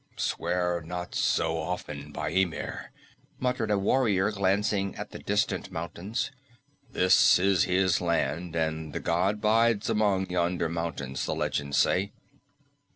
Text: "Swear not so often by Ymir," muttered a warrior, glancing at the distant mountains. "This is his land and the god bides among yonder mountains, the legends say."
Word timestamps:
"Swear 0.17 0.81
not 0.83 1.13
so 1.13 1.59
often 1.59 2.11
by 2.11 2.29
Ymir," 2.31 2.91
muttered 3.37 3.69
a 3.69 3.77
warrior, 3.77 4.31
glancing 4.31 4.95
at 4.95 5.11
the 5.11 5.19
distant 5.19 5.71
mountains. 5.71 6.31
"This 6.89 7.37
is 7.37 7.65
his 7.65 8.01
land 8.01 8.55
and 8.55 8.93
the 8.93 8.99
god 8.99 9.39
bides 9.41 9.91
among 9.91 10.27
yonder 10.31 10.69
mountains, 10.69 11.27
the 11.27 11.35
legends 11.35 11.77
say." 11.77 12.13